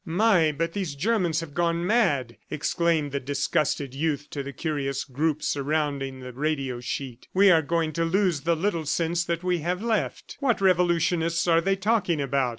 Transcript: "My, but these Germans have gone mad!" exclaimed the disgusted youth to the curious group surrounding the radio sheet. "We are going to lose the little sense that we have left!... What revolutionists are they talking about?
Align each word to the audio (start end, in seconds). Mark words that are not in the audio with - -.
"My, 0.03 0.51
but 0.51 0.73
these 0.73 0.95
Germans 0.95 1.41
have 1.41 1.53
gone 1.53 1.85
mad!" 1.85 2.35
exclaimed 2.49 3.11
the 3.11 3.19
disgusted 3.19 3.93
youth 3.93 4.31
to 4.31 4.41
the 4.41 4.51
curious 4.51 5.03
group 5.03 5.43
surrounding 5.43 6.21
the 6.21 6.33
radio 6.33 6.79
sheet. 6.79 7.27
"We 7.35 7.51
are 7.51 7.61
going 7.61 7.93
to 7.93 8.03
lose 8.03 8.41
the 8.41 8.55
little 8.55 8.87
sense 8.87 9.23
that 9.25 9.43
we 9.43 9.59
have 9.59 9.83
left!... 9.83 10.37
What 10.39 10.59
revolutionists 10.59 11.47
are 11.47 11.61
they 11.61 11.75
talking 11.75 12.19
about? 12.19 12.49